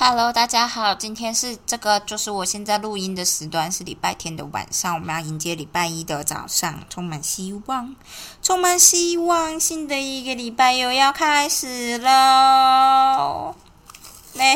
[0.00, 7.96] Hello，大家好，今天是这个，就是我现在录音的时段是礼拜天的晚上，我们要迎接礼拜一的早上，充满希望，
[8.40, 13.56] 充满希望，新的一个礼拜又要开始喽。
[14.34, 14.54] 没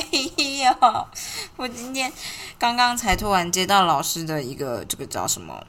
[0.62, 1.08] 有，
[1.56, 2.12] 我今天
[2.56, 5.66] 刚刚才突然接到老师的一个这个叫什么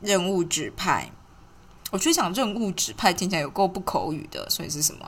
[0.00, 1.10] 任务指派，
[1.90, 5.06] 我就想任务指派听起来有够不口语的，所以是什么？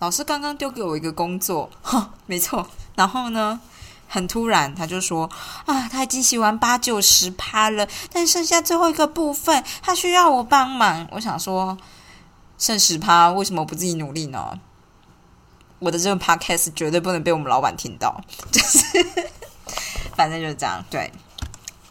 [0.00, 2.66] 老师刚刚丢给我一个工作，哈， 没错。
[2.96, 3.60] 然后呢，
[4.08, 5.30] 很突然他就说
[5.66, 11.06] 啊，他已经写完八九十趴了，但剩下最后一个部分，他需要我帮忙。
[11.12, 11.76] 我想说，
[12.58, 14.58] 剩十趴，为什么不自己努力呢？
[15.78, 18.86] 我的这个 podcast 绝对不能被我们老板听到，就是
[20.16, 21.12] 反正就是这样，对。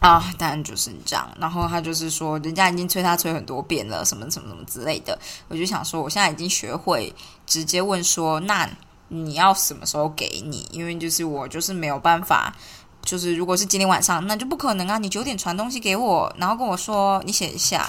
[0.00, 1.30] 啊，当然就是这样。
[1.38, 5.18] 然后他就是说，人家已经催他催很多遍了，什么什么什么之类的。
[5.48, 7.14] 我就想说，我现在已经学会
[7.46, 8.66] 直接问说，那
[9.08, 10.66] 你要什么时候给你？
[10.72, 12.50] 因为就是我就是没有办法，
[13.02, 14.96] 就是如果是今天晚上，那就不可能啊。
[14.96, 17.86] 你九点传东西给我，然后跟我说你写一下，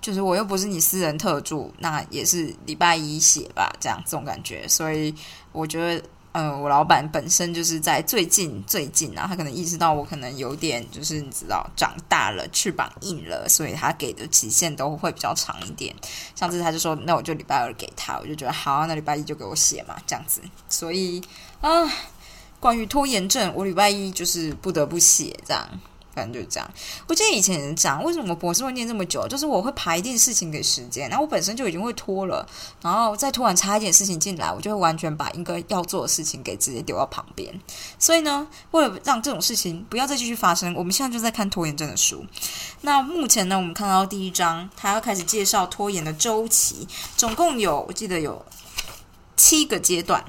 [0.00, 4.66] 就是我又不是你私人特助，那也是礼拜一写吧，这样这种感觉。
[4.66, 5.14] 所以
[5.52, 6.02] 我觉得。
[6.32, 15.94] 嗯，我老板本身就是在最近最近啊，他可能意识到我可能有点就是你知道长大了，翅膀硬了，所以他给的期限都会比较长一点。
[16.34, 20.40] 上次他就说，那我就礼拜二给他，我就觉得好，那礼拜一就给我写嘛，这样子。
[20.70, 21.22] 所以
[21.60, 21.86] 啊，
[22.58, 25.68] 关于拖延症，我礼拜一就是不得不写这样。
[26.14, 26.70] 反正就是这样。
[27.06, 28.02] 我记得以前也是这样。
[28.04, 29.26] 为什么博士会念这么久？
[29.28, 32.46] 就是我会排一件事情给时间，然后我本身就已经会拖了，
[32.80, 37.52] 然后再突然插一点事情进来，我就会完全把应该要做的事情给直接丢到旁边。
[37.98, 42.24] 所以呢，为了让这种事情不要再继续发生，我们现在就在看拖延症的书。
[42.82, 48.44] 那目前呢，我们看到第一章，他要开始介绍拖延的周期，总共有我记得有
[49.36, 50.24] 七个阶段。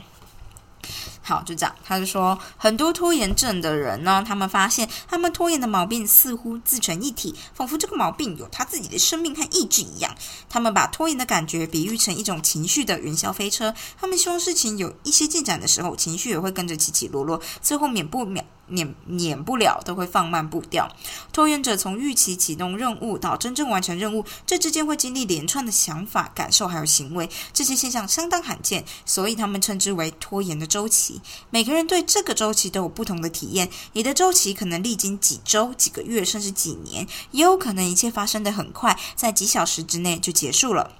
[1.25, 1.73] 好，就这样。
[1.83, 10.13] 他就说，很多拖延症的人呢，他们发现他们拖延的毛病似乎自成一体，仿佛这个毛病有他自己的生命和意志一样。
[10.49, 18.45] 他们把拖延的感觉比喻成一种情绪的云霄飞车，他们希望事情有一些进展的时候，情绪也会跟着起起落落，最后免不免。
[18.67, 20.89] 免免不了都会放慢步调。
[21.31, 31.21] 拖延者从预期启动任务到真正完成任务，这之间会经历连串的想法、感受还有行为，这些现象相当罕见，所以他们称之为拖延的周期。
[31.49, 40.91] 每个人对这个周期都有不同的体验，你的周期可能历经几周、几个月，甚至几年，也有可能一切发生的很快，在几小时之内就结束了。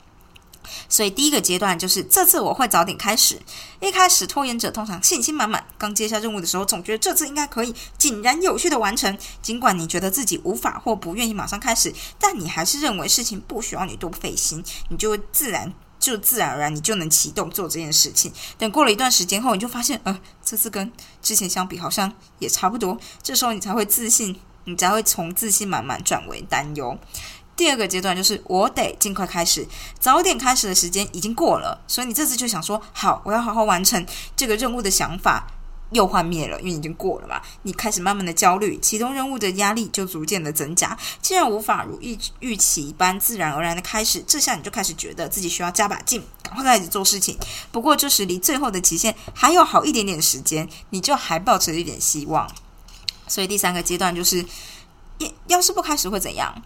[0.88, 3.40] 所以第一个阶段就是这次我会早点开始。
[3.80, 9.18] 一开始拖延者通常信心满满，刚接下任务的时候总觉得这次应该可以井然有序的完成。
[9.42, 18.32] 尽管你觉得自己无法或不愿意马上开始，但你还是认为事情不需要你多费心，你就自然就自然而然你就能启动做这件事情。
[18.58, 20.90] 等过了一段时间后，你就发现，呃，这次跟
[21.22, 22.98] 之前相比好像也差不多。
[23.22, 26.98] 这时候你才会自信，你才会从自信满满转为担忧。
[27.56, 29.68] 第二个阶段就是我得尽快开始，
[30.00, 34.06] 早点开始的时间已经过了，所以你这次就想说好，我要好好完成
[34.36, 35.48] 这个任务的想法
[35.92, 37.40] 又幻灭了，因为已经过了嘛。
[37.62, 40.98] 你开始慢慢的焦虑，启动任务的压力就逐渐的增加。
[41.22, 47.38] 既然无法如预预期一般自然而然的开始，这下你就开始觉得自己需要加把劲，赶快开始做事情。
[47.72, 52.50] 不过这时离最后的期限还有好一点点时间，你就还抱持一点希望。
[53.28, 54.44] 所以第三个阶段就是，
[55.20, 56.64] 要要是不开始会怎样？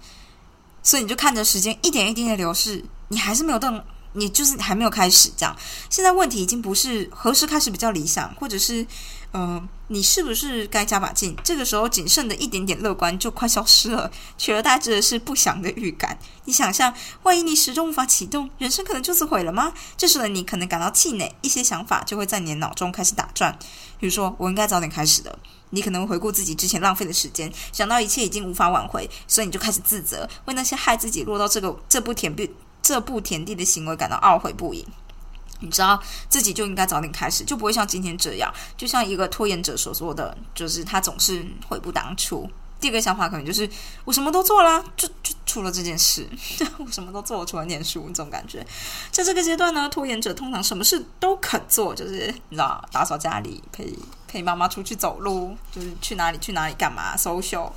[0.88, 3.84] 所以你就看着时间一点一滴的流逝，你还是没有动，
[4.18, 5.56] 你就是还没有开始这样。
[5.90, 8.86] 现在问题已经不是何时开始比较理想，或者是
[9.32, 11.36] 呃，你是不是该加把劲？
[11.44, 16.18] 这个时候仅剩的一点点乐观就快消失了，取而代之的是不祥的预感。
[16.46, 19.74] 你想象，万一你始终无法启动，人生可能就此毁了吗？
[19.96, 23.58] 这时的你可能感到气馁，一些想法就会在你的脑中开始打转，
[24.00, 25.38] 比如说我应该早点开始的。
[25.72, 32.50] 你可能回顾自己之前浪费的时间，想到一切已经无法挽回，所以你就开始自责，为那些害自己落到这个这步田地
[32.88, 34.88] 这步田地的行为感到懊悔不已。
[35.60, 38.50] 你知道自己就应该早点开始，就不会像今天这样。
[38.78, 42.50] 就像一个拖延者所说的，就是他总是悔不当初。
[42.80, 43.70] 第二个想法可能就是
[44.06, 46.26] 我什么都做了，就就除了这件事，
[46.78, 48.66] 我什么都做了，除了念书这种感觉。
[49.12, 53.94] 在这个阶段呢，拖延者通常什么事都肯做，就是你知道，打扫家里，陪
[54.30, 57.70] 陪妈妈出去走路，就是去哪里去哪里干嘛，social。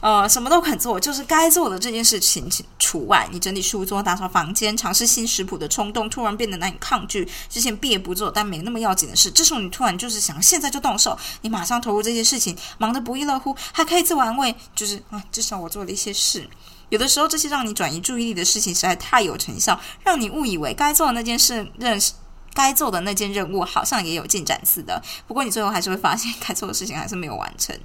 [0.00, 2.48] 呃，什么都肯做，就是该做的这件事情
[2.78, 3.28] 除外。
[3.30, 7.28] 你整理书桌、打扫房间、尝试新食谱的冲动，突然变得难以抗拒。
[7.48, 16.48] 之前避而不做，但没那么要紧的事，这时候你突然就是想现在就动手，你马上投入这件事情，忙得不亦乐乎，还可以自我安慰，就是啊，至少我做了一些事。
[16.88, 22.12] 有的时候，这些让你转移注意力的事情实在太有成效，让你误以为该做的那件事认识。
[22.52, 27.78] 该做的那件任务好像也有进展似的，不过你最后还是会发现该做的事情还是没有完成，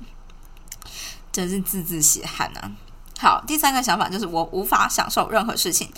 [1.36, 2.72] 真是字字血汗啊！
[3.20, 5.90] 好，第三个想法就是我无法享受任何事情，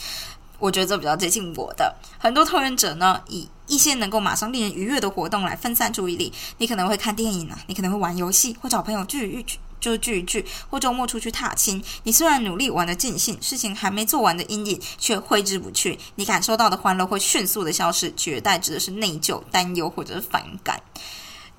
[0.57, 1.95] 我觉得这比较接近我的。
[2.18, 9.60] 很多拖延者呢，以一些能够马上令人愉悦的活动来分散注意力，你可能会看电影啊，你可能会玩游戏，或找朋友聚一聚。
[9.80, 11.81] 就聚一聚，或周末出去踏青。
[12.01, 16.00] 你虽然努力玩的尽兴，事情还没做完的阴影却挥之不去。
[16.16, 20.81] 你感受到的欢乐会迅速的消失，取而代之的是内疚、担忧或者是反感。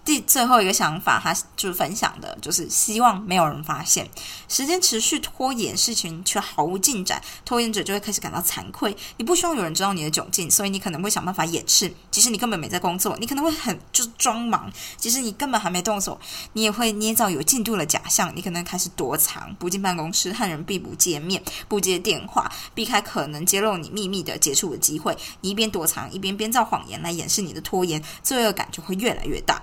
[0.08, 4.08] 第最后一个想法，他就是分享的就是希望没有人发现。
[4.48, 8.96] 时间持续拖延，事情却毫无进展，拖延者就会开始感到惭愧。
[9.18, 11.92] 你不希望有人知道你的窘境，所以你可能会想办法掩饰。
[12.10, 14.72] 即使你根本没在工作，你可能会很就是装忙。
[14.96, 16.18] 即使你根本还没动手，
[16.54, 18.34] 你也会捏造有进度的假象。
[18.34, 25.14] 你可能开始躲藏，不进办公室，和人避不见面，不接电话，避开可能揭露你秘密的接触的机会。
[25.42, 29.62] 你一边躲藏，一边编造谎言来掩饰你的拖延，罪恶感就会越来越大。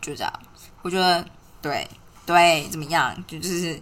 [0.00, 0.32] 就这样，
[0.82, 1.24] 我觉得
[1.60, 1.88] 对
[2.24, 3.14] 对，怎么样？
[3.26, 3.80] 就就是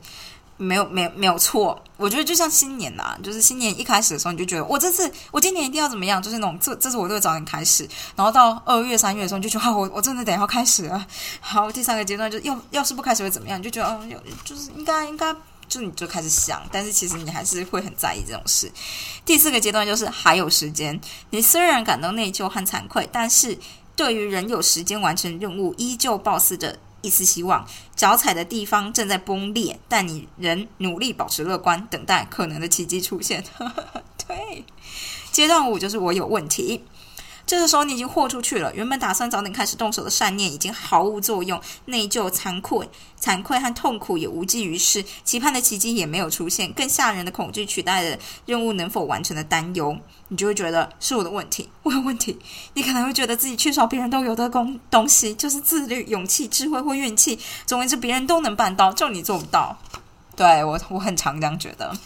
[0.56, 1.82] 没有没有没有错。
[1.96, 6.22] 我觉得就像新年呐，就是新年一开始的时候，你就觉得我这次我今年一定要怎么样？
[6.22, 11.06] 就是那种这这是我这个早点开始，然后到二月三月的时候，你就觉得我我真的得要开始了。
[11.40, 13.62] 好，第三个阶段就要要是不开始会怎么样？
[13.62, 15.34] 就觉得嗯，就是应该应该，
[15.69, 18.70] 就你就开始想，但是其实你还是会很在意这种事。
[19.25, 21.00] 第四个阶段就是还有时间，
[21.31, 23.58] 你虽然感到内疚和惭愧，但是。
[23.96, 27.67] 对于仍有时间完成任务，依旧抱持着一丝希望。
[27.94, 33.44] 脚踩的地方正在崩裂，但你仍努力保持乐观，等待可能的奇迹出现。
[34.26, 34.64] 对，
[35.31, 36.85] 阶段五就是我有问题。
[37.46, 42.88] 这个时候你已经豁出去了，原本打算早点开始动手的善念已经毫无作用，内疚、惭愧、
[43.20, 49.99] 惭愧和痛苦也无济于事，期盼的奇迹也没有出现，更吓人的恐惧取代了任务能否完成的担忧，
[50.35, 52.37] 你就会觉得是我的问题，我有问题。
[52.73, 59.79] 你可能会觉得自己缺少别人都有的东东西，就是自律、勇气、智慧或运气，总之别人都能办到，就你做不到。
[60.35, 61.97] 对我，我很常这样觉得。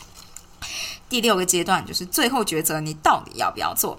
[1.09, 3.99] 第六个阶段就是最后抉择，你到底要不要做？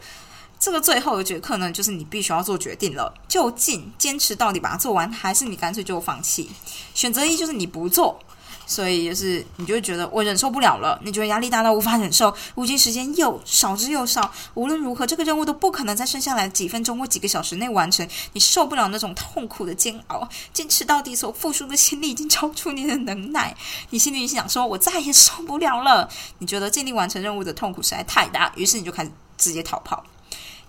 [0.59, 6.51] 这个最后的决课呢，就是你必须要做决定了：究竟坚持到底把它做完，还是你干脆就放弃？
[6.93, 8.19] 选择一就是你不做，
[8.69, 23.57] 所以就是你就会觉得我忍受不了了，你觉得压力大到无法忍受，无尽时间又少之又少，无论如何这个任务都不可能在剩下来几分钟或几个小时内完成，你受不了那种痛苦的煎熬，坚持到底所付出的心力已经超出你的能耐，
[23.89, 26.07] 你心里想说：“我再也受不了了。”
[26.37, 30.03] 你觉得尽力完成任务的痛苦实在太大，于是你就开始直接逃跑。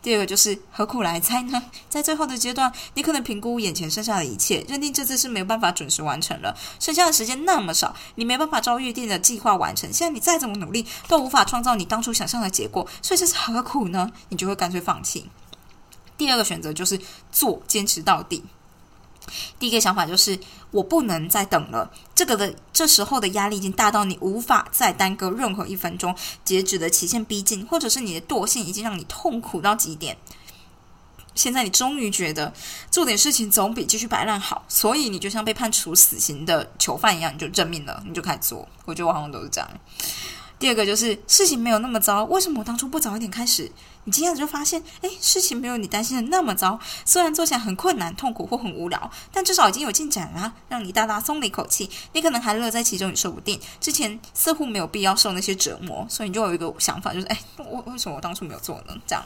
[0.03, 1.63] 第二个就是何苦来猜呢？
[1.89, 6.57] 在最后的阶段，你可能评估眼前剩下的一切，认定这次是没有办法准时完成了。
[6.79, 9.93] 剩下的时间那么少，你没办法照预定的计划完成。
[9.93, 14.11] 现在你再怎么努力，都无法创造你当初想象的结果，所以这是何苦呢？
[14.31, 15.29] 你就会干脆放弃。
[16.17, 16.99] 第二个选择就是
[17.31, 18.45] 做，坚持到底。
[19.59, 20.39] 第一个想法就是
[20.71, 30.17] 我不能再等了，这个的这时候的压力已经大到你无法再耽搁任何一分钟，截止的期限逼近，或者是你的惰性已经让你痛苦到极点。
[31.35, 32.53] 现在你终于觉得
[32.91, 38.69] 做点事情总比继续摆烂好，所以你就像被判处死刑的囚犯一样，你就认命了，你就开始做。
[38.85, 39.71] 我觉得我好像都是这样。
[40.61, 43.73] 第二个就是事情没有那么糟，为什么我当初不早一点开始？
[44.05, 46.79] 你今天就发现，哎，事情没有你担心的那么糟。
[47.07, 51.89] 虽然做起来很困难、痛苦或很无聊，但至少已经有进展啦，让你大大松了一口气。
[52.13, 53.59] 你可能还乐在其中，也说不定。
[53.81, 58.95] 之前似乎没有必要受那些折磨，所以你就有一个想法，就是，哎，为为什么我当初没有做呢？
[59.07, 59.25] 这样。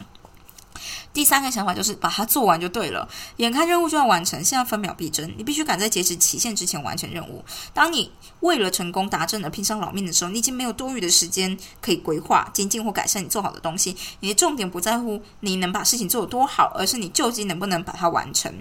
[1.12, 3.08] 第三个想法就是把它做完就对了。
[3.36, 7.44] 眼看任务就要完成，现在分秒必争，你必须赶在截止期限之前完成任务。
[7.72, 8.10] 当你
[8.40, 13.96] 为了成功达阵而拼上老命的时候，你已经没有多余的时间可以规划、精进或改善你做好的东西。
[14.20, 18.52] 你的重点不在乎你能把事情做得多好，而是你究竟能不能把它完成。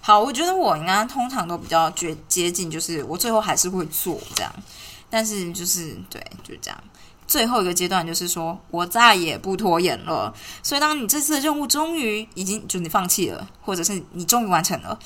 [0.00, 4.52] 好，我觉得我应该通常都比较接接近，就是我最后还是会做这样。
[5.10, 6.84] 但是就是对，就这样。
[7.30, 10.34] 最后一个阶段就是说，我再也不拖延了。
[10.64, 14.98] 所以，当你这次的任务终于已经就你放弃了，或者是你终于完成了，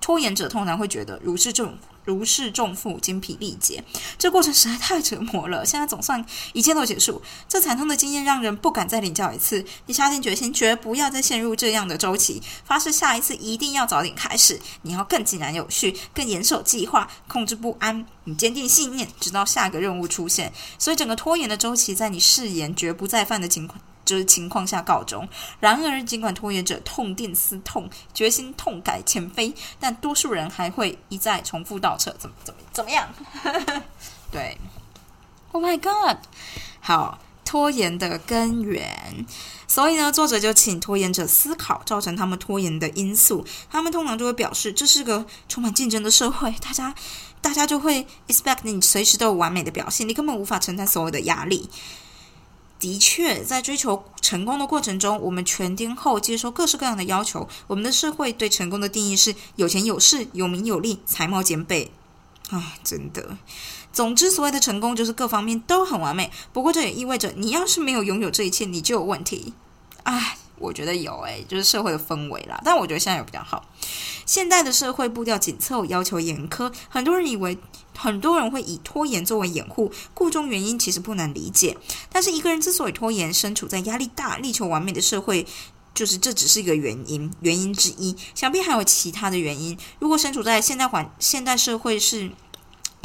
[0.00, 1.72] 拖延者通常会觉得如释重
[2.10, 3.84] 如释重负、精疲力竭。
[4.18, 5.64] 这过程实在太折磨了。
[5.64, 9.64] 现在总算一切都结束，这惨痛的经验让人不敢再领教一次。
[9.86, 14.58] 你下定决心，绝不要再陷入这样的周期，发誓下一次一定要早点开始。
[14.82, 18.04] 你要更井然有序，更严守计划，控制不安。
[18.24, 20.52] 你坚定信念，直到下个任务出现。
[20.78, 23.80] 所以，整个拖延的周期，在你誓言绝不再犯的情况。
[24.10, 25.28] 就是情况下告终。
[25.60, 32.12] 然而，尽管拖延者痛定思痛，决心痛改前非，但多数人还会一再重复倒车。
[32.18, 33.08] 怎么怎么怎么样？
[34.32, 34.58] 对
[35.52, 36.16] ，Oh my God！
[36.80, 39.24] 好，拖延的根源。
[39.68, 43.46] 所以呢，作者就请拖延者思考造成他们拖延的因素。
[43.70, 46.92] 他们通常就会表示，这是个充满竞争的社会，大家
[47.40, 51.70] 大家就会 expect 你随时都有完美的表现，你根本无法承担所有的压力。
[52.80, 57.46] 的确，在追求成功的过程中，我们全天候接受各式各样的要求。
[57.66, 61.92] 我们的社会对成功的定义是有钱有势、有名有利、才貌兼备。
[62.48, 63.36] 啊，真的。
[63.92, 66.32] 总之，所谓的成功就是各方面都很完美。
[66.54, 69.52] 不过，这也意味着你要是没有拥有这一切，你就有问题。
[70.04, 72.58] 唉，我觉得有诶，就是社会的氛围啦。
[72.64, 73.66] 但我觉得现在有比较好。
[74.24, 77.58] 现代的社会步调紧凑，要求严苛，很多人以为。
[78.00, 81.76] 很多人会以拖延作为掩护，故中原因其实不难理解。
[82.10, 85.46] 但是一个人之所以拖延，身处在压力大、力求完美的社会，
[85.94, 88.16] 就是这只是一个原因，原因之一。
[88.34, 89.76] 想必还有其他的原因。
[89.98, 92.30] 如果身处在现代环、现代社会是。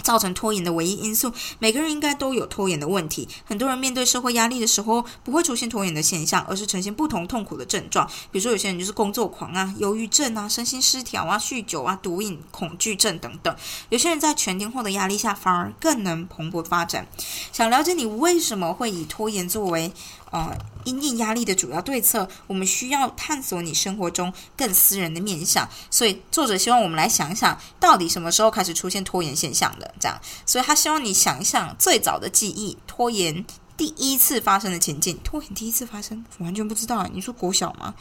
[0.05, 3.27] 造成拖延的唯一因素，每个人应该都有拖延的问题。
[3.43, 8.07] 很多人面对社会压力的时候，不会出现拖延的现象，而是呈现不同痛苦的症状。
[8.31, 13.55] 比如说，有些人就是工作狂啊、忧郁症啊、身心失调啊、酗酒啊、毒瘾、恐惧症等等。
[13.89, 17.07] 有些人在全天候的压力下，反而更能蓬勃发展。
[17.51, 19.91] 想了解你为什么会以拖延作为？
[20.35, 25.65] 呃，因应压力的主要对策，我们需要探索你生活中更私人的面相。
[25.89, 29.95] 所以，作者希望我们来想想，到底什么时候开始出现拖延现象的？
[29.97, 33.45] 这样，所以他希望你想一想最早的记忆，拖延
[33.77, 35.17] 第一次发生的情境。
[35.23, 37.07] 拖延第一次发生，完全不知道。
[37.13, 37.95] 你说国小吗？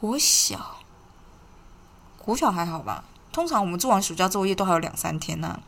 [0.00, 0.78] 国小，
[2.16, 3.04] 国小还好吧？
[3.32, 5.60] 通常我们做完暑假作业都还有两三天呢。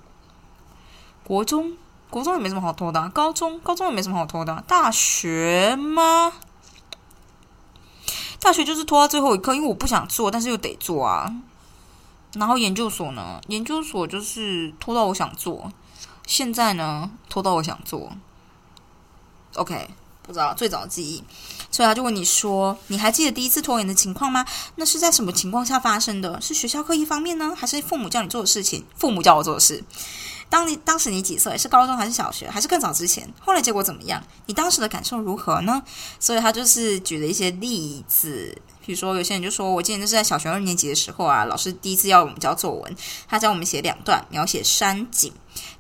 [1.23, 1.77] 国中。
[2.09, 6.33] 国中也没什么好拖的，高中高中也没什么好拖的，大学吗？
[8.41, 11.35] 大学就是拖到最后一刻，因为我不想做，但是又得做啊。
[12.35, 13.41] 然后研究所呢？
[13.49, 15.73] 研究所就是拖到我想做。
[16.27, 17.11] 现在呢？
[17.29, 18.13] 拖到我想做。
[19.55, 19.89] OK，
[20.23, 21.25] 不知道最早的记忆，
[21.71, 24.45] 所以他就问你说：“你还记得第一次拖延的情况吗？
[24.75, 26.39] 那是在什么情况下发生的？
[26.41, 28.85] 是学校课一方面呢，还是父母叫你做的事情？
[28.97, 29.83] 父母叫我做的事。”
[30.49, 31.57] 当你当时你几岁？
[31.59, 32.49] 是高中还是小学？
[32.49, 33.29] 还是更早之前？
[33.41, 34.23] 后来结果怎么样？
[34.47, 35.83] 你当时的感受如何呢？
[36.21, 42.97] 所以他就是举了一些例子，比如说有些人就说，我记得那是在小学二年级的时候啊，老师第一次要我们交作文，
[43.29, 45.33] 他教我们写两段描写山景，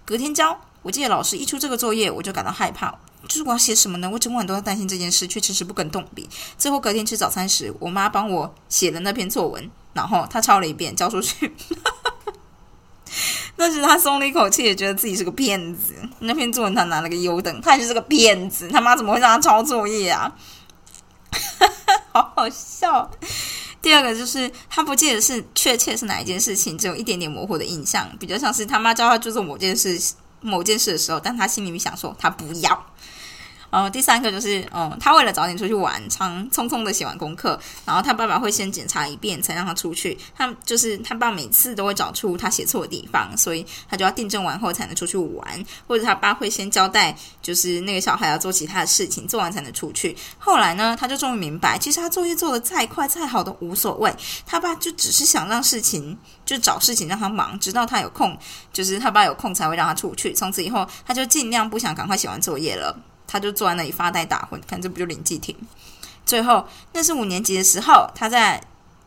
[0.04, 0.58] 隔天交。
[0.82, 2.92] 我记得老师一出这个作业，我就感到害怕，
[3.26, 4.08] 就是我要写什么呢？
[4.08, 6.28] 我整晚都在担心这件事，却迟迟不肯动笔。
[6.56, 11.52] 最后隔天吃早餐时，我妈帮我写了那篇作文，然后她抄了一遍交出去。
[13.56, 15.94] 但是他松了一口气，也觉得自己是个骗子。
[16.20, 18.68] 那篇作文他拿了个优等，他就是个骗子。
[18.68, 20.30] 他妈怎么会让他抄作业啊？
[22.12, 23.10] 好好笑。
[23.80, 29.98] 第二个就是他不记得是确切是哪一件事情，只有一点点模糊的印象，比较像是他妈教他做做某件事、
[30.40, 32.86] 某件事的时候，但他心里面想说他不要。
[33.76, 40.16] 呃，第三个就是，嗯，他为了早点出去玩，常匆匆的写完功课，然后他爸爸会先检查一遍才让他出去。
[40.35, 45.62] 他就是他爸每次都会找出他写错的地方，所以他就要订正完后才能出去玩。
[45.87, 50.16] 或者他爸会先交代，就是那个小孩要做其他的事情，做完才能出去。
[50.38, 54.11] 后来呢，他就终于明白，其实他作业做的再快再好都无所谓。
[54.47, 56.16] 他爸就只是想让事情，
[56.47, 58.38] 就找事情让他忙，直到他有空，
[58.73, 60.33] 就是他爸有空才会让他出去。
[60.33, 62.99] 从此以后，他就尽量不想赶快写完作业了。
[63.36, 65.54] 他就坐在那里发呆打混，看这不就林继廷？
[66.24, 68.60] 最后那是五年级的时候，他在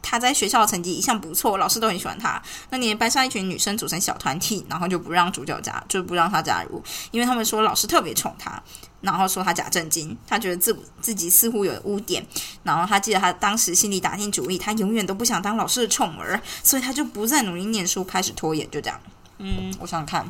[0.03, 2.39] 他在学校成绩一向不错，老师都很喜欢他。
[2.69, 8.61] 那年班上一群女生组成小团体，然后就不让主角加，就不让他加入，因为他们说老师特别宠他，
[9.01, 12.23] 然后说他假正经，他觉得自自己似乎有污点。
[12.61, 18.99] 然后他记得他当时心里打定主意，他永远都不想当老师的宠儿，所以他就不再努力念书，开始拖延，就这样。
[19.39, 20.29] 嗯，我想想看。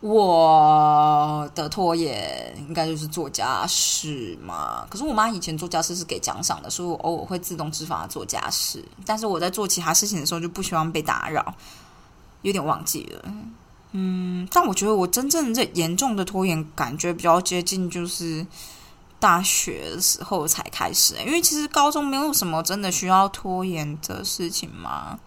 [0.00, 4.86] 我的拖延应该就是做家事嘛。
[4.88, 8.84] 可是我妈以前做家事是给奖赏的，所以我偶尔会自动自发做家事。
[9.04, 11.52] 但是我在做其他事情的时候就不希望被打扰，
[12.42, 13.22] 有点忘记了。
[13.92, 18.46] 嗯，但我觉得我真正最严重的拖延感觉比较接近就是
[19.18, 25.18] 大学的时候才开始，因为其实高中没有什么真的需要拖延的事情嘛。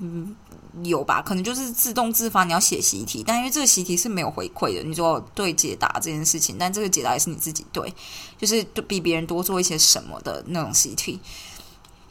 [0.00, 0.36] 嗯，
[0.82, 1.22] 有吧？
[1.22, 7.90] 可能就是自动自发，你要写习题，但因为这个习题是没有回馈的，你说对解答这件事情，但这个解答也是你自己对，
[8.36, 11.18] 就是比别人多做一些什么的那种习题，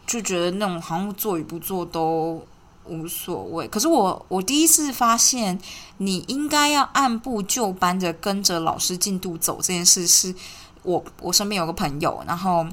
[0.07, 2.43] 就觉得那种好像做与不做都
[2.86, 3.67] 无所谓。
[3.67, 5.60] 可是我我第一次发现，
[5.98, 10.34] 你应该要按部就班的跟着老师进度走这件事，是
[10.81, 12.65] 我我身边有个朋友，然后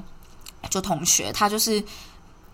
[0.70, 1.84] 就同学，他就是。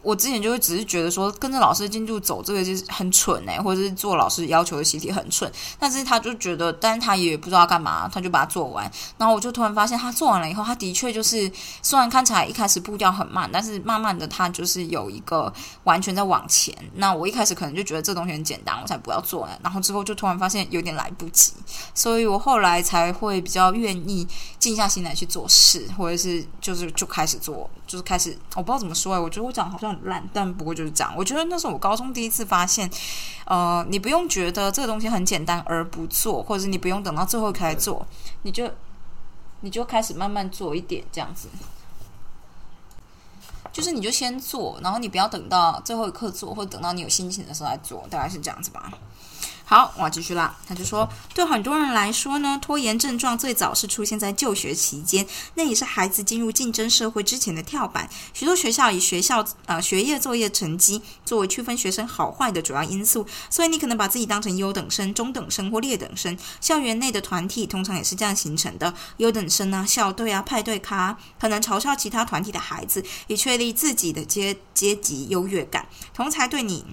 [0.02, 5.50] 我之前就会只是觉得说跟着老师的进度走，这个就是很蠢哎，或者是做老师要求的习题很蠢。
[5.78, 8.90] 但是他就觉得，但是他也不知道干嘛，他就把它做完。
[9.18, 11.50] 然后我就突然发现，他做完了以后，他的确就是
[11.82, 15.52] 虽然看起来一开始步调很慢，但是慢慢的他就是有一个
[15.84, 16.74] 完全在往前。
[16.94, 19.46] 那我一开始可能就觉得这东西很简单，我才不要做。
[19.62, 21.52] 然后之后就突然发现有点来不及，
[21.94, 24.26] 所以我后来才会比较愿意
[24.58, 29.90] 静下心来去做事，或者是就是就开始做，就是开始我不知道怎么说哎，我觉得我讲好像。
[29.90, 31.12] 很烂，但不过就是这样。
[31.16, 32.88] 我觉得那是我高中第一次发现，
[33.44, 38.06] 呃，你不用觉得这个东西很简单而不做，或者是你不用等到最后开始做，
[38.42, 38.70] 你就
[39.62, 41.48] 你就开始慢慢做一点这样子。
[43.72, 48.92] 就是你就先做，然后你不要等到最后一刻做，或者等到你有心情的时候来做，大概是这样子吧。
[49.70, 50.52] 好，我继续啦。
[50.66, 55.24] 他就说，对很多人来说呢，拖延症状最早是出现在就学期间，
[55.54, 58.10] 那也是孩子进入竞争社会之前的跳板。
[58.34, 66.36] 许多学校以学校呃学业作业成绩作为区分学生好坏的主要因素，所以你可能把自己当成优等生、中等生或劣等生。
[66.60, 75.86] 校园内的团体通常也是这样形成的：优等生啊、校队啊、派对咖，可能嘲笑其他团体的孩子，以确立自己的阶阶级优越感。
[76.12, 76.84] 同才对你。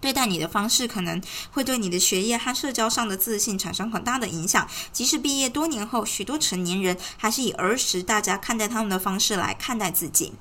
[0.00, 4.66] 对待你的方式可能会对你的学业和社交上的自信产生很大的影响。
[4.92, 10.32] 即使毕业多年后，许多成年人还是以儿时大家看待他们的方式来看待自己。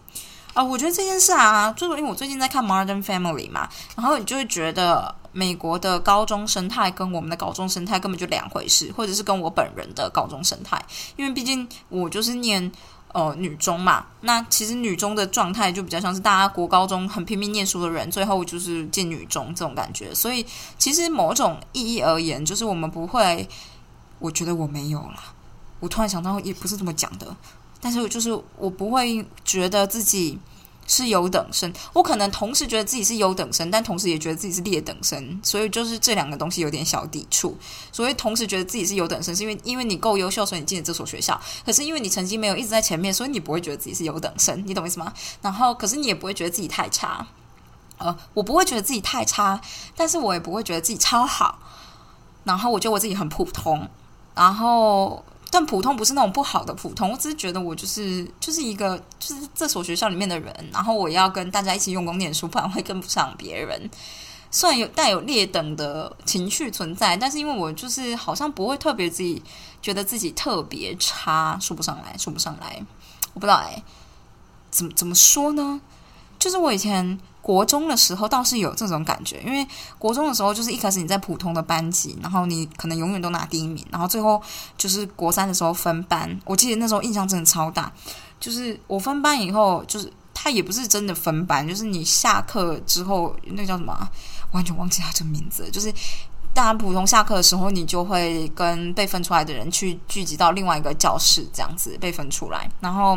[0.53, 10.81] 啊，我觉得这件事啊，就是因为我最近在看《Modern Family》嘛，然后你就会觉得美国的高中生态跟我们的高中生态根本就两回事，或者是跟我本人的高中生态，
[11.17, 12.71] 因为毕竟我就是念。
[13.15, 20.13] 哦，女中嘛，那其实女中的状态就比较像是大家国高中很拼命念书的人，最后就是进女中这种感觉。
[20.13, 20.45] 所以
[20.77, 23.47] 其实某种意义而言，就是我们不会，
[24.19, 25.33] 我觉得我没有啦。
[25.79, 27.33] 我突然想到，也不是这么讲的，
[27.79, 30.37] 但是就是我不会觉得自己。
[30.87, 37.57] 是优等生，我可能同时觉得自己是优等生，但同时也觉得自己是劣等生，所以就是这两个东西有点小抵触。
[37.91, 41.39] 所以同时觉得自己是优等生，是因为因为你够优秀，所以你进了这所学校。
[41.65, 45.11] 可是因为你成绩没有一直在前面，所以你不会觉得自己是优等生，你懂意思吗？
[45.41, 47.25] 然后可是你也不会觉得自己太差，
[47.97, 49.59] 呃，我不会觉得自己太差，
[49.95, 51.59] 但是我也不会觉得自己超好。
[52.43, 53.89] 然后我觉得我自己很普通，
[54.35, 55.23] 然后。
[55.57, 63.89] 但普通不是那种不好的普通，我只是觉得我就是就是一个就是这所学校里面的人，然后我要跟大家一起用功念书，不然会跟不上别人。
[64.51, 69.41] 虽然有带有劣等的情绪存在，但是因为我就是好像不会特别自己
[69.81, 72.85] 觉得自己特别差，说不上来说不上来，
[73.33, 73.81] 我不知道哎，
[74.69, 75.79] 怎么怎么说呢？
[76.37, 77.17] 就是我以前。
[77.45, 79.63] 国中的时候倒是有这种感觉，因为
[79.99, 84.41] 国中的时候就是一开始你在普通的班级，然后你可能永远都拿第一名，然后最后
[84.75, 86.27] 就是国三的时候分班。
[86.43, 87.91] 我记得那时候印象真的超大，
[88.39, 93.95] 就是我分班以后，就是他也不是真的分班，就是你下课之后那叫什么，
[94.51, 95.93] 完全忘记他这个名字，就是
[96.51, 103.15] 大家普通下课的时候，你就会跟被分出来的人去聚集到另外一个教室，这样子被分出来，然后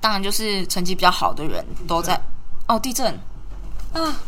[0.00, 2.20] 当然就是成绩比较好的人都在。
[2.66, 3.18] 哦，地震
[3.92, 4.20] 啊！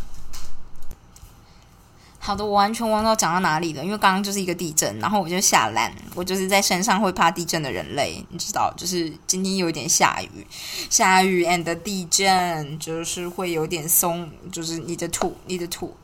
[2.19, 10.47] 好的，我完全忘到讲到哪里了，因为刚刚就是一个地震，然后我就下烂，我就是在山上会怕地震的人类，你知道，就是今天有点下雨，
[10.91, 15.97] 下雨 and 地震，就是会有点松，就是你的土，你的土，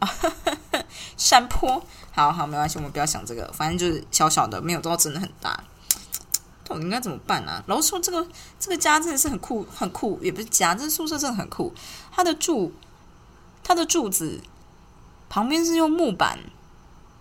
[1.19, 5.65] 山坡，好好没关系，我们不要想这个，反正就是小小的，没有到真的很大。
[6.65, 7.63] 到底应该怎么办呢？
[7.67, 8.27] 然后说这个
[8.59, 11.73] 这个家真的是很酷，很酷，也不是家，这宿舍真的很酷。
[12.11, 12.73] 它的柱，
[13.65, 14.41] 它的柱子
[15.29, 16.39] 旁边是用木板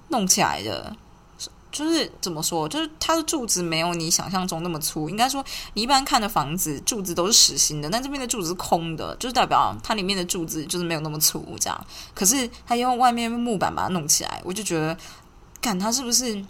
[0.10, 0.96] 弄起来的，
[1.72, 2.70] 就是怎么说？
[2.70, 5.10] 就是它的柱子没有你想象中那么粗。
[5.10, 11.86] 应该说，你一般看的房子柱子都是实心的，但这边的柱子是空的，就是代表它里面的柱子就是没有那么粗这样。
[12.14, 14.96] 可是它用外面木板把它弄起来，我就觉得，
[15.62, 16.46] 看它是不是？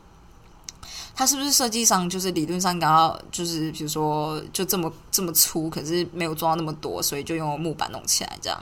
[1.14, 8.60] 它是不是设计上就是理论上刚好就是比如说就这么这么粗，可是没有装那么多，所以就用木板弄起来这样。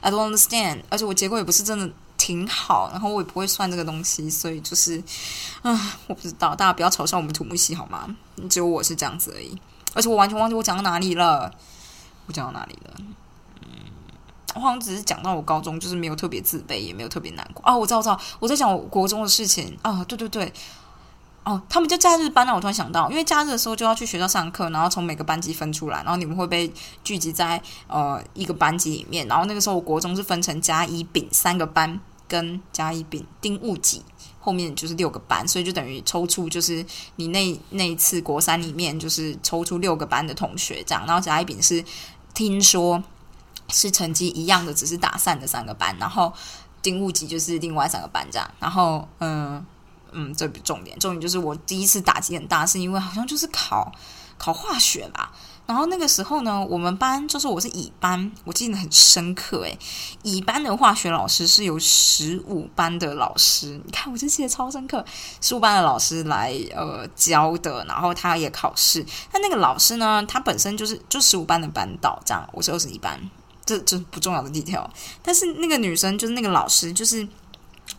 [0.00, 1.88] I don't understand，而且我结构也不是真的
[2.18, 5.02] 挺好，然后我也不会算这个东西，所以就是
[5.62, 8.14] 啊，我不知道，大家不要嘲笑我们土木系好吗？
[8.50, 9.56] 只有我是这样子而已，
[9.94, 11.52] 而且我完全忘记我讲到哪里了，
[12.26, 12.94] 我讲到哪里了？
[13.62, 13.68] 嗯，
[14.56, 17.76] 我好像只是讲到我高中就是没有特别自卑，也没有特别难过啊。
[17.76, 20.04] 我知道，我知道，我在讲我国中的事情啊。
[20.04, 20.52] 对对对。
[21.44, 22.54] 哦，他们就假日班让。
[22.54, 29.26] 我突然想到，因为假日的时候就要去学校上课，然后从每个班级分出来，然后你们会被聚集在呃一个班级里面。
[29.26, 34.04] 然后那个时候，国中是分成甲、乙、丙三个班，跟甲、乙、丙丁、戊、己
[34.38, 36.84] 后面就是六个班，所以就等于抽出就是
[37.16, 41.04] 你那那一次国三里面就是抽出六个班的同学这样。
[41.06, 41.84] 然后甲、乙、丙是
[42.34, 43.02] 听说
[43.68, 46.32] 是成绩一样的，只是打散的三个班，然后
[46.80, 48.48] 丁戊、己就是另外三个班这样。
[48.60, 49.64] 然后，嗯
[50.12, 53.92] 嗯，这重点，重点就是我第一次打击很大，是因为好像就是考
[54.38, 55.32] 考化学吧。
[55.64, 59.78] 然后那个时候呢，我们班就是我是乙班，我记得很深刻诶，
[60.22, 65.04] 乙班的化学老师是由十五班的老师，你看我就记得超深刻，
[65.40, 69.06] 十五班的老师来呃教的，然后他也考试。
[69.32, 73.18] 那那个老师呢，他本身就是就十五班的班导，这样我是二十一班。
[73.64, 74.84] 这这不重要的 detail，
[75.22, 77.26] 但是那个女生就是那个老师，就是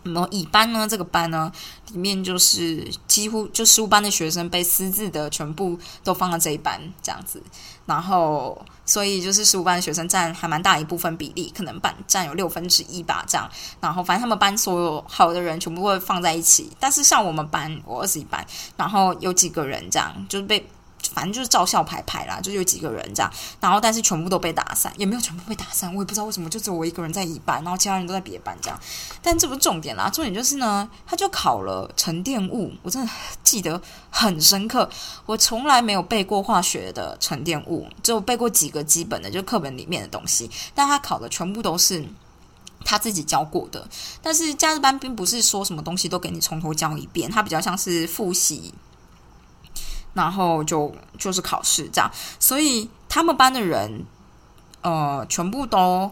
[0.04, 1.52] 然后乙班呢，这个班呢
[1.92, 7.42] 里面就是几乎就十五班的学生被私自的全部都放到这一班这样子，
[7.86, 20.68] 然后所以就是十五班的学生占还蛮大一部分比例，可能半占有六分之一吧这样，然后反正他们班所有好的人全部会放在一起，但是像我们班我二十一班，然后有几个人这样就是被。
[21.14, 28.80] 反正就是照校排排啦，就有几个人这样，然后但是全部都被打散，也没有全部被打散，我也不知道为什么，就只有我一个人在乙班，然后其他人都在别班这样。
[29.22, 33.12] 但这不是重点啦，重点就是呢，他就考了沉淀物，我真的
[33.44, 34.90] 记得很深刻。
[35.26, 40.50] 我从来没有背过化学的沉淀物，只有背过几个基本的，就课本里面的东西。
[40.74, 42.04] 但他考的全部都是
[42.84, 43.88] 他自己教过的。
[44.22, 48.74] 但是假日班并不是说什么东西都给你从头教一遍，他比较像是复习。
[50.14, 54.06] 然后就就是考试这样，所以他们班的人，
[54.82, 56.12] 呃，全部都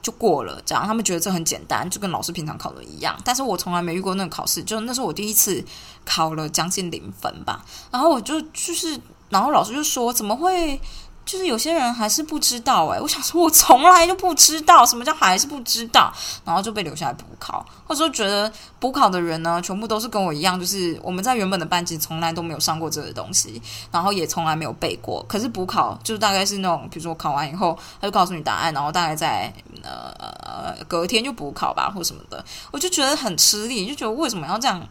[0.00, 0.86] 就过了这样。
[0.86, 3.16] 他们觉得这很简单，就跟老师平常考的一样。
[3.24, 5.64] 但是我从来没遇过那个考试，就那是我第一次
[6.04, 7.64] 考了将近零分吧。
[7.90, 10.80] 然后我就就是，然后老师就说：“怎么会？”
[11.28, 16.10] 就是有些人还是不知道哎，我想说，我从来就不知道什么叫还是不知道，
[16.42, 23.60] 然后就被留下来补考，或者说觉得补考的人呢，全部都是跟我一样，就是我们在原本的班级从来都没有上过这个东西，
[23.92, 25.22] 然后也从来没有背过。
[25.28, 34.82] 可是补考就是大概是那种，比如说考完以后，他就告诉你答案，然后大概在呃隔天就补考吧，或什么的，我就觉得很吃力，就觉得为什么要这样，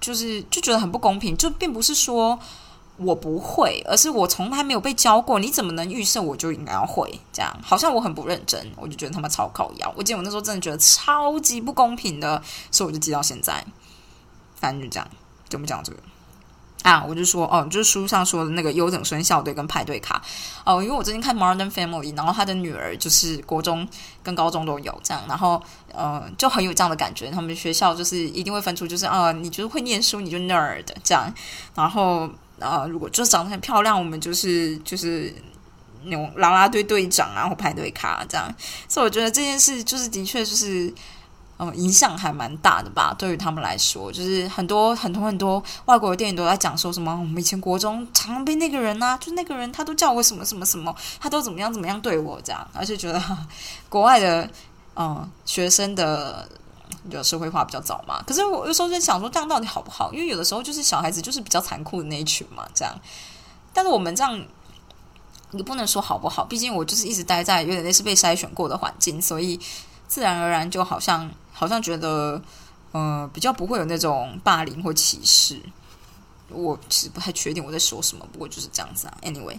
[0.00, 2.38] 就是就觉得很不公平，就并不是说。
[2.96, 5.40] 我不会，而是我从来没有被教过。
[5.40, 7.18] 你怎么能预设我就应该要会？
[7.32, 9.92] 这样好像我很不认真，我就觉得他们超靠腰。
[9.96, 13.64] 我记得我那时候真的觉得超级不公平的，所以我就记到现在。
[14.54, 15.08] 反正就这样，
[15.48, 15.98] 怎么讲这个
[16.84, 17.04] 啊？
[17.04, 20.22] 我就说哦，就是书上说的那个优等生校队跟派对卡
[20.64, 23.86] 哦，因为我最近看《Modern Family》，然后他的女儿就是国中
[24.22, 25.60] 跟高中都有这样，然后
[25.92, 27.30] 呃就很有这样的感觉。
[27.30, 31.34] 他们学校就是一定会分出，就是啊，你就是会念书，你就 nerd 这样，
[31.74, 32.30] 然后。
[32.60, 35.34] 啊，如果就长得很漂亮，我们就是就是
[36.04, 38.54] 那种啦啦队队长啊，或排队卡这样。
[38.88, 40.92] 所以我觉得这件事就是的确就是，
[41.58, 43.14] 嗯，影响还蛮大的吧。
[43.18, 53.20] 对于他们来说，就是很多很多很多外国的电影都在讲说什么，我们以前国中常常被那个人啊，就那个人他都叫我什么什么什么，他都怎么样怎么样对我这样，而且觉得
[53.88, 54.48] 国外的
[54.96, 56.48] 嗯学生的。
[57.10, 60.12] 就社会化比较早嘛，可是我有时候在想说，这样到底好不好？
[60.12, 62.94] 因为有的时候就是小孩子就是比较残酷的那一群嘛，这样。
[63.72, 64.42] 但是我们这样，
[65.50, 66.44] 你不能说好不好？
[66.44, 69.60] 毕竟我就是一直待在有点类似被筛选过的环境，所以
[70.08, 72.40] 自然而然就好像好像觉得，
[72.92, 75.60] 呃，比较不会有那种霸凌或歧视。
[76.48, 79.16] 我其实不太确定我在说什么，不过就是这样子啊。
[79.22, 79.58] Anyway，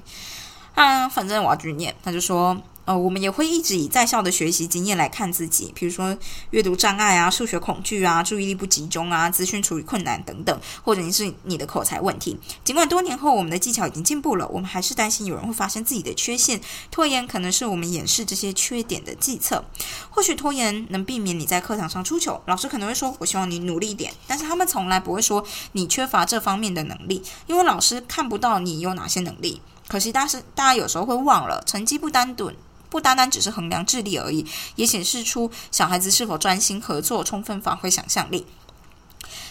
[0.74, 2.58] 啊，反正我要继续念，他就说。
[2.86, 6.16] 呃，我们也会一直以在校的学习经验来看自己，比如说
[6.52, 12.38] 阅读障碍啊、数学恐惧啊、注意力不集中啊、资讯处理困难等等，或者你是你的口才问题。
[12.64, 16.62] 尽管多年后我们的技巧已经进步了，我们还是担心有人会发现自己的缺陷。
[16.92, 19.66] 拖延可能是我们掩饰这些缺点的计策。
[20.12, 29.62] 或许拖延能避免你在课堂上出糗，老师可能会说：“我希望你努力一点。”但是他们从来不会说你缺乏这方面的能力，因为老师看不到你有哪些能力。
[29.88, 32.56] 可惜，但是大家有时候会忘了，成绩不单纯。
[32.90, 34.46] 不单单只是衡量智力而已，
[34.76, 38.46] 也显示出小孩子是否专心合作、充分发挥想象力。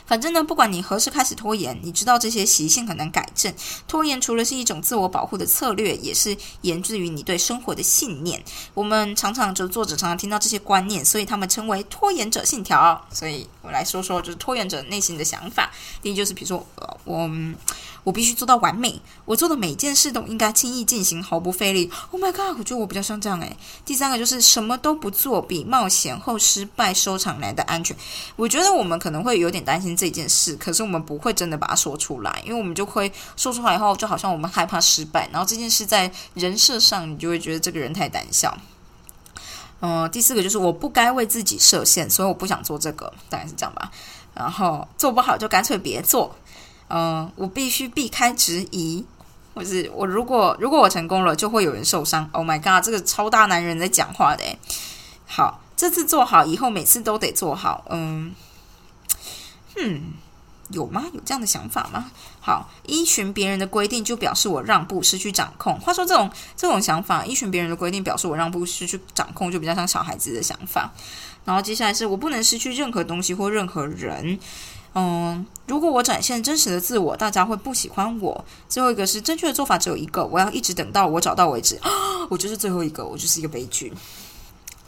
[0.06, 3.52] 反正呢，不管你何时开始拖延，你知道这些习性很难改正。
[3.88, 8.44] 拖延除了是一种自我保护的策略，也是源自于你对生活的信念。
[8.74, 13.02] 我们常常就作者常常听到这些观念，所以他们称为拖延者信条。
[13.10, 15.70] 所以我来说说，就是拖延者内心的想法。
[16.02, 17.30] 第一就是，比如说呃我。
[18.04, 21.90] 我必须做到完美，我做的每件事都应该轻易进行，毫不费力。
[22.10, 22.54] Oh my god！
[22.58, 23.56] 我觉得我比较像这样诶。
[23.82, 27.96] 第三个就是什么都不做，比冒险后失败收场来的安全。
[28.36, 38.54] 我觉得我们可能会有点担心这件事，可是我们不会真的把它说出来，因为我们就会说出来以后，就好像我们害怕失败，然后这件事在人设上，你就会觉得这个人太胆小。
[39.80, 43.90] 嗯，第四个就是我不该为自己设限，所以我不想做这个，大概是这样吧。
[44.34, 46.34] 然后做不好就干脆别做。
[46.88, 49.04] 嗯，我必须避开质疑，
[49.54, 52.28] 或是我如果如果我成功了，就会有人受伤。
[52.32, 54.44] Oh my god，这个超大男人在讲话的。
[55.26, 57.84] 好，这次做好，以后每次都得做好。
[57.90, 58.34] 嗯，
[59.76, 60.14] 嗯。
[60.70, 61.04] 有吗？
[61.12, 62.10] 有这样的想法吗？
[62.40, 65.78] 好，依循别人的规定就表示我让步，失去掌控。
[65.78, 70.92] 话说这种这种想法，依循别人的规定表示我让步，失去掌控，就比较像小孩子的想法。
[71.44, 74.38] 然后接下来是我不能失去任何东西或任何人。
[74.94, 78.44] 嗯，如果我展现真实的自我，大家会不喜欢我。
[78.68, 81.78] 最后一个是正确的做法只有一个，我要一直等到我找到为止。
[82.30, 83.92] 我就是最后一个，我就是一个悲剧。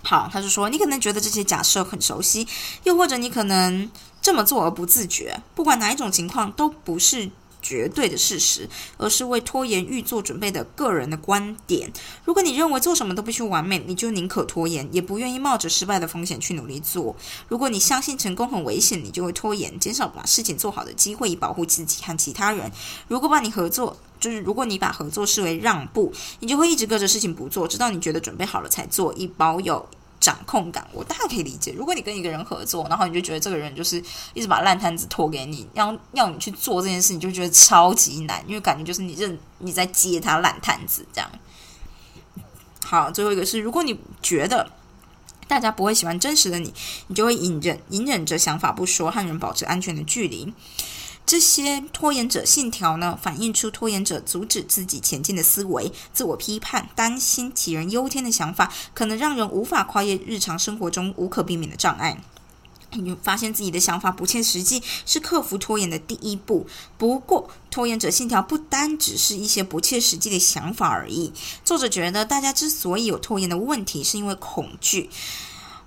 [0.02, 2.46] 好，他就说你可能觉得这些假设很熟悉，
[2.84, 3.90] 又或者你可能。
[4.26, 7.30] 这么做而不自觉，不管哪一种情况，都不是
[7.62, 11.92] 绝对的事实，而是为拖延预做准备的个人的观点。
[12.24, 17.14] 如果你认为做什么都必须完美，你就宁可拖延，也不愿意冒着失败的风险去努力做。
[17.46, 22.72] 如果你相信成功很危险，你就会拖延，减少把事情做好的机会，以保护自己和其他人。
[23.06, 29.88] 如果把你合作，就是如果你把合作视为让步，你就会一直搁着事情不做，直到你觉得准备好了才做，以保有。
[30.18, 31.72] 掌控感，我大概可以理解。
[31.72, 34.02] 如果你跟一个人合作，然后你就觉得这个人就是
[34.34, 41.30] 一直把烂摊子拖给你，要要你去做这件事，你就觉得超级难，因为感觉就是你认你在接他烂摊子这样。
[42.84, 44.70] 好，最后一个是，如果你觉得
[45.48, 46.72] 大家不会喜欢真实的你，
[47.08, 50.52] 你就会隐忍隐忍着想法不说，和人保持安全的距离。
[51.26, 62.22] 这些拖延者信条呢，反映出拖延者阻止自己前进的思维、自我批判、担心杞人忧天的想法，可能让人无法跨越日常生活中无可避免的障碍。
[62.92, 66.66] 你发现自己的想法不切实际，是克服拖延的第一步。
[66.96, 71.32] 不过，拖延者信条不单只是一些不切实际的想法而已。
[71.64, 75.10] 作者觉得，大家之所以有拖延的问题，是因为恐惧。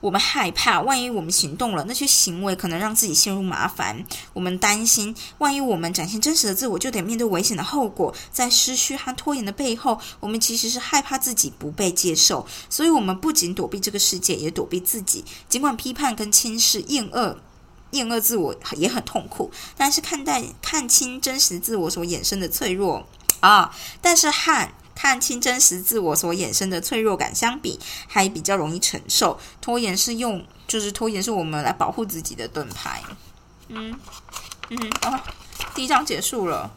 [0.02, 4.06] 我们害怕，万一我们行动了，那些行为可能让自己陷入麻烦。
[4.34, 8.14] 我们担心，万一我们展现真实的自我，就得面对危险的后果。
[8.32, 15.26] 在失去和拖延的背后，我们其实是害怕自己不被接受，所以我们不仅躲避这个世界，也躲避自己。
[15.50, 17.38] 尽管批判跟轻视、厌恶、
[17.92, 23.06] 厌恶自我也很痛苦，但是看待看清真实自我所衍生的脆弱
[23.42, 24.70] 啊，但是和。
[25.02, 29.40] 看清真实自我所衍生的脆弱感，相比还比较容易承受。
[29.62, 33.02] 拖延是用，就是拖延是我们来保护自己的盾牌。
[33.70, 33.98] 嗯
[34.68, 35.24] 嗯啊，
[35.74, 36.70] 第一章结束了。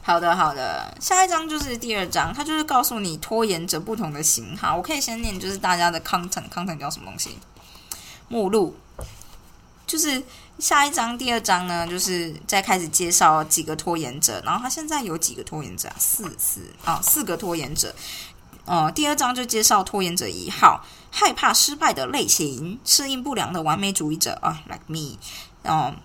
[0.00, 4.74] 好的好的，下一章就是第二章，它就是告诉你拖延者不同的型号。
[4.74, 7.38] 我可以先念，就是大家的 content，content 叫什么东西？
[8.28, 8.74] 目录，
[9.86, 10.22] 就是。
[10.60, 14.42] 下一章、第二章呢，就是再开始介绍几个拖延者。
[14.44, 15.96] 然后他现在有几个拖延者啊？
[15.98, 17.94] 四四啊，四个拖延者。
[18.66, 25.16] 呃，第二章就介绍拖延者一号，害怕失败的类型，适应不良的完美主义者啊，like me。
[25.62, 25.96] 嗯。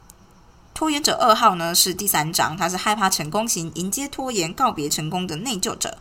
[0.76, 5.98] 拖延者二号呢是第三章，他是害怕成功型，迎接拖延，告别成功的内疚者。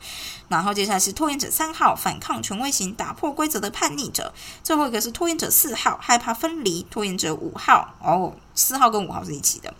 [0.48, 4.34] 然后接下来是拖延者三号，反抗权威型，打破规则的叛逆者。
[4.64, 6.82] 最后一个是拖延者四号，害怕分离。
[6.90, 9.72] 拖延者五号，哦，四号跟五号是一起的，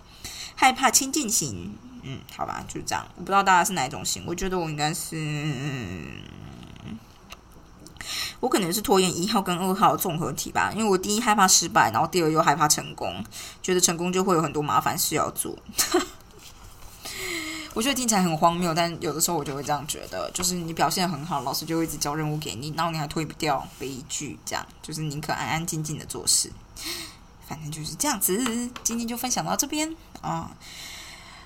[0.55, 1.77] 害怕亲近型。
[2.05, 3.05] 嗯，好吧，就这样。
[3.17, 5.17] 我不知道大家是哪一种型，我觉得我应该是。
[8.41, 13.25] 我可能是拖延一号跟二号综合体吧，因为我第一害怕失败，然后第二又害怕成功，
[13.63, 15.57] 觉得成功就会有很多麻烦事要做。
[17.75, 26.53] 我觉得听起来很荒谬，但有的时候我就会这样觉得，就是你表现很好，老师就会一直交任务给你，然后你还推不掉，悲剧这样，就是宁可安安静静的做事。
[27.49, 30.51] 反正就是这样子，今天就分享到这边啊。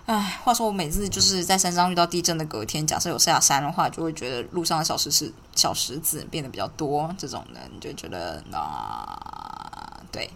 [0.08, 10.30] 唉，话说我每次就是在山上遇到地震的隔天，假设有下山的话，就会觉得路上的小石子、小石子变得比较多，这种的你就觉得啊，对，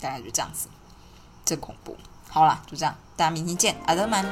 [0.00, 0.66] 大概就这样子，
[1.44, 1.94] 真恐怖。
[2.30, 4.24] 好啦，就这样，大家明天见，阿德曼。